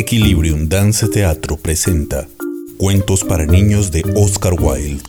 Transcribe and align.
Equilibrium 0.00 0.68
Dance 0.68 1.08
Teatro 1.08 1.56
presenta 1.56 2.28
Cuentos 2.76 3.24
para 3.24 3.46
niños 3.46 3.90
de 3.90 4.04
Oscar 4.14 4.52
Wilde. 4.56 5.02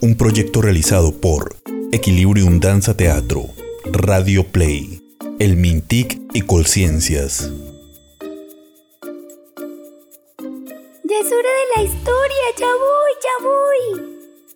Un 0.00 0.16
proyecto 0.16 0.62
realizado 0.62 1.12
por 1.12 1.56
Equilibrium 1.90 2.60
Danza 2.60 2.96
Teatro, 2.96 3.46
Radio 3.84 4.44
Play, 4.44 5.02
El 5.40 5.56
Mintic 5.56 6.20
y 6.32 6.42
Colciencias. 6.42 7.50
Ya 11.02 11.18
es 11.18 11.32
hora 11.32 11.50
de 11.50 11.66
la 11.74 11.82
historia, 11.82 12.44
ya 12.56 12.68
voy, 12.68 13.12
ya 13.24 13.44
voy. 13.44 14.02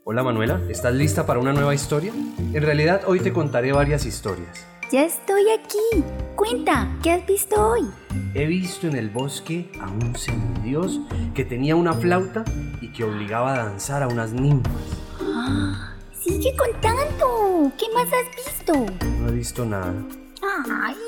Hola 0.04 0.22
Manuela, 0.22 0.62
¿estás 0.68 0.94
lista 0.94 1.26
para 1.26 1.40
una 1.40 1.52
nueva 1.52 1.74
historia? 1.74 2.12
En 2.38 2.62
realidad 2.62 3.02
hoy 3.04 3.18
te 3.18 3.32
contaré 3.32 3.72
varias 3.72 4.06
historias. 4.06 4.69
Ya 4.90 5.04
estoy 5.04 5.44
aquí. 5.50 6.04
Cuenta, 6.34 6.90
¿qué 7.00 7.12
has 7.12 7.24
visto 7.24 7.54
hoy? 7.64 7.88
He 8.34 8.44
visto 8.46 8.88
en 8.88 8.96
el 8.96 9.08
bosque 9.08 9.70
a 9.80 9.88
un 9.88 10.16
semidios 10.16 11.00
que 11.32 11.44
tenía 11.44 11.76
una 11.76 11.92
flauta 11.92 12.44
y 12.80 12.90
que 12.90 13.04
obligaba 13.04 13.54
a 13.54 13.64
danzar 13.64 14.02
a 14.02 14.08
unas 14.08 14.32
ninfas. 14.32 14.72
Ah, 15.20 15.94
sigue 16.12 16.56
contando. 16.56 17.70
¿Qué 17.78 17.86
más 17.94 18.08
has 18.12 18.34
visto? 18.34 18.72
No 19.20 19.28
he 19.28 19.32
visto 19.32 19.64
nada. 19.64 19.94
Ay. 20.42 20.96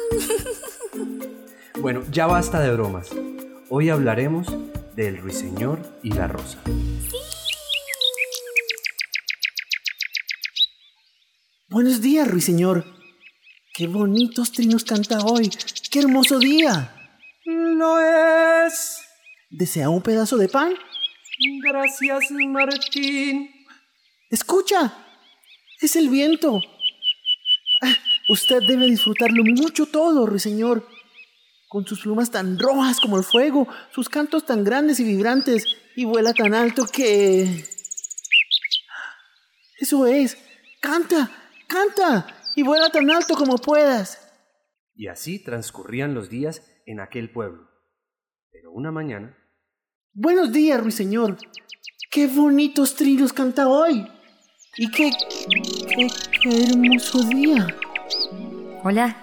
Bueno, 1.80 2.02
ya 2.12 2.26
basta 2.26 2.60
de 2.60 2.72
bromas. 2.72 3.10
Hoy 3.68 3.88
hablaremos 3.88 4.46
del 4.94 5.16
ruiseñor 5.16 5.80
y 6.02 6.12
la 6.12 6.28
rosa. 6.28 6.58
Buenos 11.68 12.02
días, 12.02 12.30
ruiseñor. 12.30 12.84
Qué 13.82 13.88
bonitos 13.88 14.52
trinos 14.52 14.84
canta 14.84 15.24
hoy. 15.24 15.50
Qué 15.90 15.98
hermoso 15.98 16.38
día. 16.38 16.94
No 17.44 17.98
es. 17.98 18.98
¿Desea 19.50 19.90
un 19.90 20.02
pedazo 20.02 20.36
de 20.36 20.48
pan? 20.48 20.72
Gracias, 21.64 22.30
Martín. 22.30 23.50
Escucha. 24.30 24.94
Es 25.80 25.96
el 25.96 26.10
viento. 26.10 26.60
Ah, 27.82 27.96
usted 28.28 28.62
debe 28.68 28.86
disfrutarlo 28.86 29.42
mucho 29.42 29.86
todo, 29.86 30.26
ruiseñor. 30.26 30.86
Con 31.68 31.84
sus 31.84 32.02
plumas 32.02 32.30
tan 32.30 32.60
rojas 32.60 33.00
como 33.00 33.18
el 33.18 33.24
fuego, 33.24 33.66
sus 33.92 34.08
cantos 34.08 34.46
tan 34.46 34.62
grandes 34.62 35.00
y 35.00 35.04
vibrantes, 35.04 35.66
y 35.96 36.04
vuela 36.04 36.32
tan 36.32 36.54
alto 36.54 36.86
que... 36.86 37.64
Eso 39.80 40.06
es. 40.06 40.38
Canta, 40.80 41.32
canta, 41.66 42.41
y 42.54 42.62
vuela 42.62 42.90
tan 42.90 43.10
alto 43.10 43.34
como 43.34 43.58
puedas. 43.58 44.18
Y 44.94 45.08
así 45.08 45.42
transcurrían 45.42 46.14
los 46.14 46.28
días 46.28 46.62
en 46.86 47.00
aquel 47.00 47.30
pueblo. 47.30 47.68
Pero 48.50 48.72
una 48.72 48.90
mañana... 48.90 49.36
Buenos 50.14 50.52
días, 50.52 50.80
ruiseñor. 50.80 51.38
Qué 52.10 52.26
bonitos 52.26 52.94
trinos 52.94 53.32
canta 53.32 53.68
hoy. 53.68 54.06
Y 54.76 54.90
qué, 54.90 55.10
qué, 55.48 56.06
qué 56.42 56.64
hermoso 56.64 57.18
día. 57.28 57.66
Hola, 58.84 59.16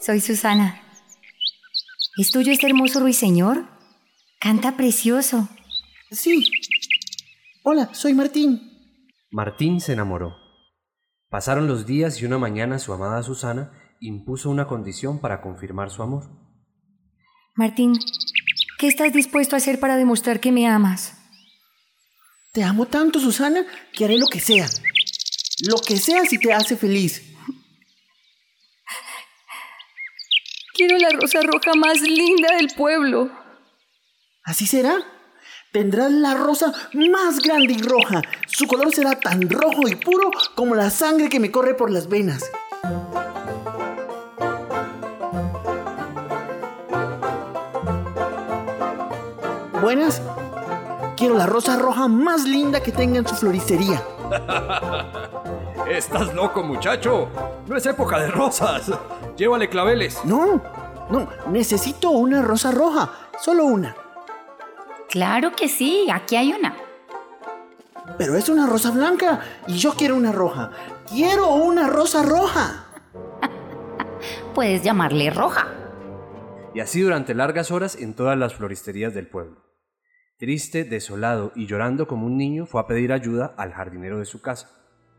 soy 0.00 0.20
Susana. 0.20 0.80
¿Es 2.16 2.30
tuyo 2.30 2.52
este 2.52 2.66
hermoso 2.66 3.00
ruiseñor? 3.00 3.66
Canta 4.40 4.76
precioso. 4.76 5.48
Sí. 6.10 6.44
Hola, 7.62 7.92
soy 7.92 8.14
Martín. 8.14 8.70
Martín 9.30 9.80
se 9.80 9.92
enamoró. 9.92 10.39
Pasaron 11.30 11.68
los 11.68 11.86
días 11.86 12.20
y 12.20 12.26
una 12.26 12.38
mañana 12.38 12.80
su 12.80 12.92
amada 12.92 13.22
Susana 13.22 13.70
impuso 14.00 14.50
una 14.50 14.66
condición 14.66 15.20
para 15.20 15.40
confirmar 15.40 15.88
su 15.90 16.02
amor. 16.02 16.24
Martín, 17.54 17.96
¿qué 18.78 18.88
estás 18.88 19.12
dispuesto 19.12 19.54
a 19.54 19.58
hacer 19.58 19.78
para 19.78 19.96
demostrar 19.96 20.40
que 20.40 20.50
me 20.50 20.66
amas? 20.66 21.16
Te 22.52 22.64
amo 22.64 22.86
tanto, 22.86 23.20
Susana, 23.20 23.64
que 23.92 24.04
haré 24.04 24.18
lo 24.18 24.26
que 24.26 24.40
sea. 24.40 24.66
Lo 25.68 25.76
que 25.76 25.98
sea 25.98 26.24
si 26.24 26.36
te 26.36 26.52
hace 26.52 26.76
feliz. 26.76 27.22
Quiero 30.74 30.98
la 30.98 31.10
rosa 31.10 31.42
roja 31.42 31.74
más 31.76 32.00
linda 32.00 32.56
del 32.56 32.70
pueblo. 32.76 33.30
¿Así 34.42 34.66
será? 34.66 34.96
Tendrás 35.72 36.10
la 36.10 36.34
rosa 36.34 36.72
más 36.94 37.38
grande 37.38 37.74
y 37.74 37.82
roja. 37.82 38.22
Su 38.48 38.66
color 38.66 38.92
será 38.92 39.20
tan 39.20 39.48
rojo 39.48 39.86
y 39.86 39.94
puro 39.94 40.32
como 40.56 40.74
la 40.74 40.90
sangre 40.90 41.28
que 41.28 41.38
me 41.38 41.52
corre 41.52 41.74
por 41.74 41.92
las 41.92 42.08
venas. 42.08 42.50
Buenas. 49.80 50.20
Quiero 51.16 51.36
la 51.36 51.46
rosa 51.46 51.76
roja 51.76 52.08
más 52.08 52.42
linda 52.42 52.82
que 52.82 52.90
tenga 52.90 53.18
en 53.18 53.28
su 53.28 53.36
floristería. 53.36 54.02
Estás 55.88 56.34
loco, 56.34 56.64
muchacho. 56.64 57.28
No 57.68 57.76
es 57.76 57.86
época 57.86 58.18
de 58.18 58.26
rosas. 58.26 58.90
Llévale 59.36 59.68
claveles. 59.68 60.18
No, 60.24 60.60
no, 61.10 61.28
necesito 61.46 62.10
una 62.10 62.42
rosa 62.42 62.72
roja. 62.72 63.08
Solo 63.40 63.66
una. 63.66 63.94
Claro 65.10 65.50
que 65.56 65.68
sí, 65.68 66.06
aquí 66.12 66.36
hay 66.36 66.52
una. 66.52 66.76
Pero 68.16 68.36
es 68.36 68.48
una 68.48 68.66
rosa 68.66 68.92
blanca 68.92 69.40
y 69.66 69.76
yo 69.76 69.94
quiero 69.94 70.14
una 70.14 70.30
roja. 70.30 70.70
Quiero 71.08 71.52
una 71.54 71.88
rosa 71.88 72.22
roja. 72.22 72.86
Puedes 74.54 74.84
llamarle 74.84 75.30
roja. 75.30 75.66
Y 76.74 76.80
así 76.80 77.00
durante 77.00 77.34
largas 77.34 77.72
horas 77.72 77.96
en 77.96 78.14
todas 78.14 78.38
las 78.38 78.54
floristerías 78.54 79.12
del 79.12 79.26
pueblo. 79.26 79.64
Triste, 80.38 80.84
desolado 80.84 81.50
y 81.56 81.66
llorando 81.66 82.06
como 82.06 82.26
un 82.26 82.36
niño, 82.36 82.64
fue 82.64 82.80
a 82.80 82.86
pedir 82.86 83.12
ayuda 83.12 83.52
al 83.56 83.72
jardinero 83.72 84.20
de 84.20 84.26
su 84.26 84.40
casa. 84.40 84.70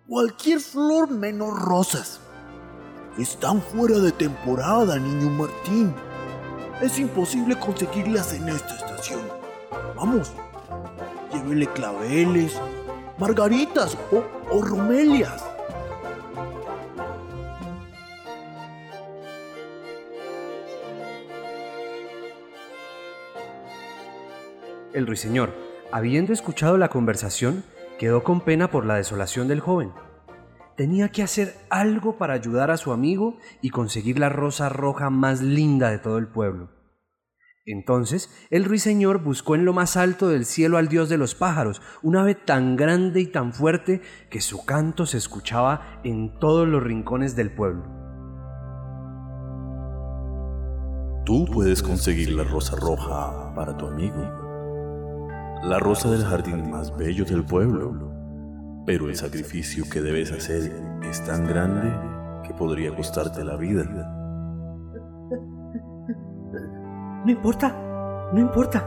Cualquier 0.08 0.62
flor 0.62 1.12
menos 1.12 1.60
rosas. 1.60 2.22
Están 3.20 3.62
fuera 3.62 4.00
de 4.00 4.14
temporada, 4.14 4.98
niño 4.98 5.30
Martín. 5.32 5.94
Es 6.82 6.98
imposible 6.98 7.60
conseguirlas 7.60 8.34
en 8.34 8.48
esta 8.48 8.74
estación. 8.74 9.41
Vamos, 9.96 10.34
llévele 11.32 11.68
claveles, 11.68 12.60
margaritas 13.18 13.98
o, 14.12 14.24
o 14.50 14.62
romelias. 14.62 15.46
El 24.94 25.08
ruiseñor, 25.08 25.54
habiendo 25.92 26.34
escuchado 26.34 26.78
la 26.78 26.90
conversación, 26.90 27.64
quedó 27.98 28.24
con 28.24 28.42
pena 28.42 28.70
por 28.70 28.86
la 28.86 28.96
desolación 28.96 29.48
del 29.48 29.62
joven. 29.62 29.94
Tenía 30.76 31.10
que 31.10 31.24
hacer 31.24 31.56
algo 31.70 32.18
para 32.18 32.34
ayudar 32.34 32.72
a 32.72 32.78
su 32.78 32.92
amigo 32.92 33.38
y 33.62 33.70
conseguir 33.70 34.20
la 34.20 34.30
rosa 34.30 34.68
roja 34.68 35.10
más 35.10 35.42
linda 35.42 35.92
de 35.92 36.00
todo 36.00 36.18
el 36.18 36.28
pueblo. 36.28 36.81
Entonces 37.66 38.30
el 38.50 38.66
ruiseñor 38.66 39.24
buscó 39.24 39.56
en 39.56 39.66
lo 39.66 39.74
más 39.74 39.96
alto 39.96 40.30
del 40.30 40.46
cielo 40.46 40.78
al 40.78 40.88
dios 40.88 41.10
de 41.10 41.18
los 41.18 41.36
pájaros, 41.36 41.82
un 42.02 42.16
ave 42.16 42.34
tan 42.34 42.76
grande 42.76 43.22
y 43.22 43.28
tan 43.28 43.54
fuerte 43.54 44.02
que 44.30 44.42
su 44.42 44.66
canto 44.66 45.06
se 45.06 45.18
escuchaba 45.18 46.00
en 46.04 46.40
todos 46.40 46.68
los 46.68 46.82
rincones 46.82 47.36
del 47.36 47.52
pueblo. 47.52 47.84
Tú 51.24 51.46
puedes 51.46 51.84
conseguir 51.84 52.32
la 52.32 52.44
rosa 52.44 52.76
roja 52.76 53.54
para 53.54 53.78
tu 53.78 53.86
amigo. 53.86 54.18
La 55.64 55.78
rosa 55.78 56.10
del 56.10 56.26
jardín 56.26 56.72
más 56.72 56.98
bello 56.98 57.26
del 57.26 57.46
pueblo. 57.46 58.12
Pero 58.88 59.08
el 59.08 59.16
sacrificio 59.16 59.84
que 59.88 60.02
debes 60.02 60.32
hacer 60.32 60.74
es 61.04 61.24
tan 61.24 61.46
grande 61.46 61.94
que 62.48 62.56
podría 62.56 62.96
costarte 62.96 63.44
la 63.44 63.56
vida. 63.56 64.21
No 67.24 67.32
importa, 67.32 67.76
no 68.34 68.40
importa. 68.40 68.84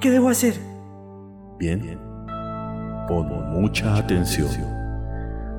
¿Qué 0.00 0.10
debo 0.10 0.28
hacer? 0.28 0.54
Bien. 1.58 1.98
Pon 3.08 3.28
mucha 3.50 3.96
atención. 3.96 4.48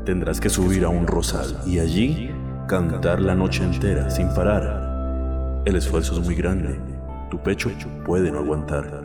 Tendrás 0.05 0.39
que 0.39 0.49
subir 0.49 0.85
a 0.85 0.89
un 0.89 1.07
rosal 1.07 1.59
y 1.65 1.79
allí 1.79 2.31
cantar 2.67 3.19
la 3.19 3.33
noche 3.33 3.63
entera 3.63 4.11
sin 4.11 4.29
parar. 4.29 5.63
El 5.65 5.75
esfuerzo 5.75 6.19
es 6.19 6.25
muy 6.25 6.35
grande. 6.35 6.79
Tu 7.31 7.41
pecho 7.41 7.71
puede 8.05 8.31
no 8.31 8.39
aguantar. 8.39 9.03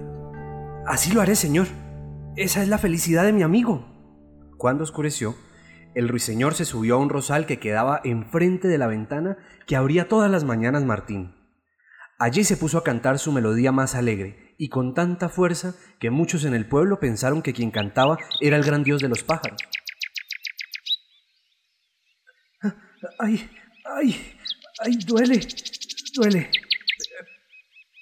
Así 0.86 1.12
lo 1.12 1.22
haré, 1.22 1.34
señor. 1.34 1.68
Esa 2.36 2.62
es 2.62 2.68
la 2.68 2.78
felicidad 2.78 3.24
de 3.24 3.32
mi 3.32 3.42
amigo. 3.42 3.86
Cuando 4.58 4.84
oscureció, 4.84 5.34
el 5.94 6.08
ruiseñor 6.08 6.54
se 6.54 6.66
subió 6.66 6.96
a 6.96 6.98
un 6.98 7.08
rosal 7.08 7.46
que 7.46 7.58
quedaba 7.58 8.00
enfrente 8.04 8.68
de 8.68 8.78
la 8.78 8.86
ventana 8.86 9.38
que 9.66 9.76
abría 9.76 10.08
todas 10.08 10.30
las 10.30 10.44
mañanas 10.44 10.84
Martín. 10.84 11.41
Allí 12.22 12.44
se 12.44 12.56
puso 12.56 12.78
a 12.78 12.84
cantar 12.84 13.18
su 13.18 13.32
melodía 13.32 13.72
más 13.72 13.96
alegre 13.96 14.54
y 14.56 14.68
con 14.68 14.94
tanta 14.94 15.28
fuerza 15.28 15.74
que 15.98 16.10
muchos 16.10 16.44
en 16.44 16.54
el 16.54 16.68
pueblo 16.68 17.00
pensaron 17.00 17.42
que 17.42 17.52
quien 17.52 17.72
cantaba 17.72 18.16
era 18.40 18.56
el 18.56 18.62
gran 18.62 18.84
dios 18.84 19.02
de 19.02 19.08
los 19.08 19.24
pájaros. 19.24 19.60
¡Ay! 23.18 23.50
¡Ay! 23.84 24.36
¡Ay! 24.78 24.98
Duele. 25.04 25.40
Duele. 26.14 26.50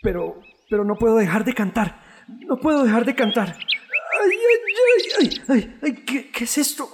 Pero 0.03 0.43
pero 0.69 0.85
no 0.85 0.97
puedo 0.97 1.17
dejar 1.17 1.43
de 1.47 1.55
cantar. 1.55 2.03
No 2.29 2.59
puedo 2.59 2.85
dejar 2.85 3.07
de 3.07 3.15
cantar. 3.15 3.57
¡Ay, 3.57 4.31
ay, 4.51 4.59
ay, 4.91 5.09
ay, 5.19 5.43
ay! 5.49 5.79
ay 5.83 6.05
¿qué, 6.05 6.31
¿Qué 6.31 6.45
es 6.45 6.59
esto? 6.59 6.87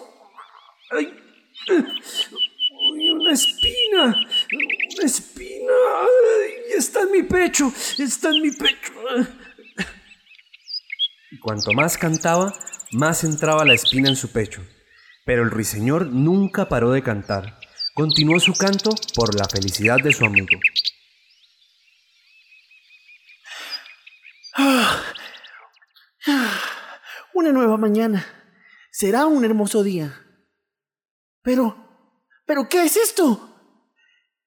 ¡Ay! 0.92 1.12
Una 2.92 3.32
espina. 3.32 4.14
Una 4.94 5.04
espina. 5.04 5.72
Ay, 6.00 6.55
está 6.76 7.02
en 7.02 7.12
mi 7.12 7.22
pecho. 7.22 7.72
Está 7.98 8.30
en 8.30 8.42
mi 8.42 8.50
pecho. 8.50 8.92
Y 11.30 11.38
cuanto 11.38 11.72
más 11.72 11.98
cantaba, 11.98 12.52
más 12.92 13.24
entraba 13.24 13.64
la 13.64 13.74
espina 13.74 14.08
en 14.08 14.16
su 14.16 14.32
pecho. 14.32 14.66
Pero 15.24 15.42
el 15.42 15.50
ruiseñor 15.50 16.06
nunca 16.06 16.68
paró 16.68 16.90
de 16.92 17.02
cantar. 17.02 17.58
Continuó 17.94 18.38
su 18.40 18.52
canto 18.54 18.90
por 19.14 19.34
la 19.34 19.44
felicidad 19.46 19.98
de 20.02 20.12
su 20.12 20.24
amigo. 20.24 20.58
Una 27.34 27.52
nueva 27.52 27.76
mañana. 27.76 28.24
Será 28.90 29.26
un 29.26 29.44
hermoso 29.44 29.82
día. 29.82 30.22
Pero, 31.42 31.76
¿pero 32.46 32.68
qué 32.68 32.84
es 32.84 32.96
esto? 32.96 33.52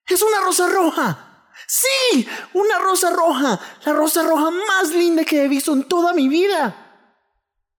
¡Es 0.07 0.21
una 0.23 0.41
rosa 0.41 0.67
roja! 0.69 1.28
¡Sí! 1.67 2.27
¡Una 2.53 2.79
rosa 2.79 3.11
roja! 3.11 3.59
La 3.85 3.93
rosa 3.93 4.23
roja 4.23 4.49
más 4.51 4.93
linda 4.93 5.23
que 5.23 5.43
he 5.43 5.47
visto 5.47 5.73
en 5.73 5.83
toda 5.83 6.13
mi 6.13 6.27
vida. 6.27 6.85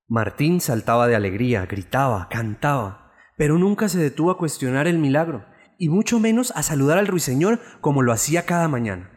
Martín 0.09 0.61
saltaba 0.61 1.07
de 1.07 1.15
alegría, 1.15 1.67
gritaba, 1.67 2.29
cantaba, 2.29 3.13
pero 3.37 3.59
nunca 3.59 3.89
se 3.89 3.99
detuvo 3.99 4.31
a 4.31 4.39
cuestionar 4.39 4.89
el 4.89 4.99
milagro, 4.99 5.47
y 5.79 5.89
mucho 5.89 6.19
menos 6.19 6.53
a 6.57 6.63
saludar 6.63 6.99
al 6.99 7.07
ruiseñor 7.07 7.61
como 7.81 8.03
lo 8.03 8.13
hacía 8.13 8.45
cada 8.45 8.67
mañana. 8.67 9.11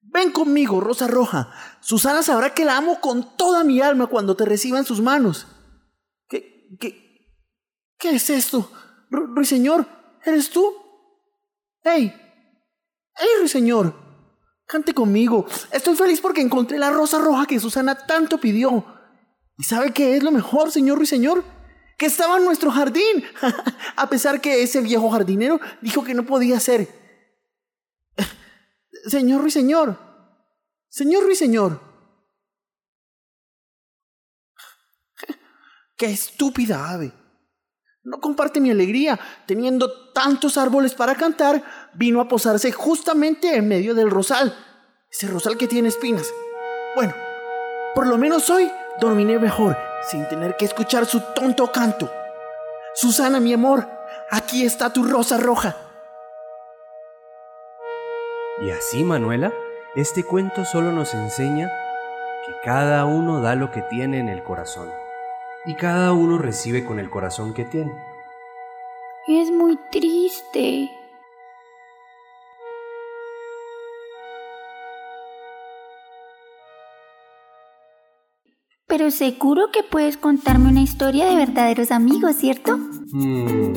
Ven 0.00 0.30
conmigo, 0.30 0.80
Rosa 0.80 1.08
Roja. 1.08 1.52
Susana 1.80 2.22
sabrá 2.22 2.54
que 2.54 2.64
la 2.64 2.76
amo 2.76 3.00
con 3.00 3.36
toda 3.36 3.64
mi 3.64 3.80
alma 3.80 4.06
cuando 4.06 4.36
te 4.36 4.44
reciba 4.44 4.78
en 4.78 4.84
sus 4.84 5.00
manos. 5.00 5.48
¿Qué, 6.28 6.68
qué, 6.78 7.26
qué 7.98 8.10
es 8.14 8.30
esto? 8.30 8.70
Ruiseñor, 9.10 9.86
¿eres 10.24 10.50
tú? 10.50 10.72
¡Ey! 11.82 12.14
¡Ey, 13.16 13.28
Ruiseñor! 13.40 13.94
Cante 14.66 14.94
conmigo. 14.94 15.46
Estoy 15.70 15.94
feliz 15.94 16.20
porque 16.20 16.40
encontré 16.40 16.78
la 16.78 16.90
rosa 16.90 17.18
roja 17.18 17.46
que 17.46 17.60
Susana 17.60 17.94
tanto 18.06 18.38
pidió. 18.38 18.84
¿Y 19.58 19.64
sabe 19.64 19.92
qué 19.92 20.16
es 20.16 20.22
lo 20.22 20.30
mejor, 20.30 20.70
señor 20.70 20.96
Ruiseñor? 20.98 21.44
Que 21.98 22.06
estaba 22.06 22.38
en 22.38 22.44
nuestro 22.44 22.70
jardín, 22.70 23.24
a 23.96 24.08
pesar 24.08 24.40
que 24.40 24.62
ese 24.62 24.80
viejo 24.80 25.10
jardinero 25.10 25.60
dijo 25.80 26.02
que 26.02 26.14
no 26.14 26.26
podía 26.26 26.58
ser. 26.58 26.88
Señor 29.06 29.42
Ruiseñor, 29.42 29.96
señor 30.88 31.22
Ruiseñor. 31.24 31.80
Qué 35.96 36.06
estúpida 36.06 36.90
ave. 36.90 37.12
No 38.02 38.20
comparte 38.20 38.60
mi 38.60 38.70
alegría. 38.70 39.18
Teniendo 39.46 40.12
tantos 40.12 40.58
árboles 40.58 40.94
para 40.94 41.14
cantar, 41.14 41.83
vino 41.94 42.20
a 42.20 42.28
posarse 42.28 42.72
justamente 42.72 43.56
en 43.56 43.68
medio 43.68 43.94
del 43.94 44.10
rosal. 44.10 44.54
Ese 45.10 45.28
rosal 45.28 45.56
que 45.56 45.68
tiene 45.68 45.88
espinas. 45.88 46.32
Bueno, 46.96 47.14
por 47.94 48.06
lo 48.06 48.18
menos 48.18 48.50
hoy 48.50 48.70
dormiré 49.00 49.38
mejor 49.38 49.76
sin 50.10 50.28
tener 50.28 50.56
que 50.56 50.64
escuchar 50.64 51.06
su 51.06 51.20
tonto 51.34 51.70
canto. 51.72 52.10
Susana, 52.94 53.40
mi 53.40 53.52
amor, 53.52 53.88
aquí 54.30 54.64
está 54.64 54.92
tu 54.92 55.04
rosa 55.04 55.38
roja. 55.38 55.76
Y 58.62 58.70
así, 58.70 59.02
Manuela, 59.02 59.52
este 59.96 60.22
cuento 60.22 60.64
solo 60.64 60.92
nos 60.92 61.14
enseña 61.14 61.72
que 62.46 62.52
cada 62.64 63.04
uno 63.04 63.40
da 63.40 63.54
lo 63.54 63.70
que 63.70 63.82
tiene 63.82 64.18
en 64.18 64.28
el 64.28 64.42
corazón 64.42 64.88
y 65.66 65.74
cada 65.74 66.12
uno 66.12 66.38
recibe 66.38 66.84
con 66.84 66.98
el 66.98 67.10
corazón 67.10 67.54
que 67.54 67.64
tiene. 67.64 67.92
Es 69.26 69.50
muy 69.50 69.78
triste. 69.90 70.90
Pero 78.96 79.10
seguro 79.10 79.72
que 79.72 79.82
puedes 79.82 80.16
contarme 80.16 80.68
una 80.68 80.80
historia 80.80 81.26
de 81.26 81.34
verdaderos 81.34 81.90
amigos, 81.90 82.36
¿cierto? 82.36 82.76
Hmm. 83.10 83.72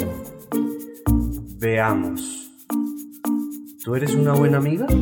Veamos. 1.58 2.52
¿Tú 3.84 3.96
eres 3.96 4.14
una 4.14 4.34
buena 4.34 4.60
amiga? 4.60 4.86
Sí, 4.88 5.00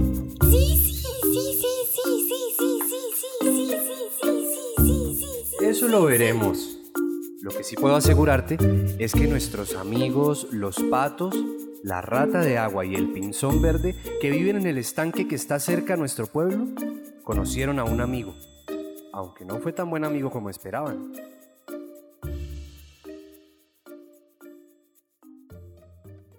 sí, 0.48 0.94
sí, 0.94 1.04
sí, 1.22 1.82
sí, 1.92 2.06
sí, 2.30 2.40
sí, 2.56 2.72
sí, 2.88 3.02
sí, 3.20 3.28
sí, 3.28 3.58
sí, 3.82 3.96
sí, 4.22 4.32
sí, 4.78 5.18
sí, 5.18 5.26
sí. 5.60 5.66
Eso 5.66 5.90
lo 5.90 6.06
veremos. 6.06 6.80
Lo 7.42 7.52
que 7.52 7.66
sí 7.66 7.76
puedo 7.76 7.98
asegurarte 7.98 8.58
es 8.98 9.12
que 9.12 9.28
nuestros 9.28 9.76
amigos, 9.76 10.48
los 10.52 10.78
patos, 10.90 11.36
la 11.84 12.00
rata 12.00 12.40
de 12.40 12.58
agua 12.58 12.86
y 12.86 12.96
el 12.96 13.12
pinzón 13.12 13.62
verde 13.62 13.98
que 14.22 14.32
viven 14.32 14.56
en 14.56 14.66
el 14.66 14.78
estanque 14.78 15.28
que 15.28 15.36
está 15.36 15.60
cerca 15.60 15.96
a 15.96 15.98
nuestro 15.98 16.28
pueblo, 16.28 16.68
conocieron 17.26 17.80
a 17.80 17.84
un 17.84 18.00
amigo, 18.00 18.34
aunque 19.16 19.46
no 19.46 19.60
fue 19.60 19.72
tan 19.72 19.90
buen 19.90 20.04
amigo 20.04 20.30
como 20.30 20.50
esperaban. 20.50 21.14